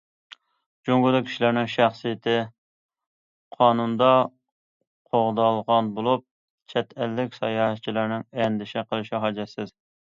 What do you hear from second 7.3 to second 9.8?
ساياھەتچىلەرنىڭ ئەندىشە قىلىشى ھاجەتسىز.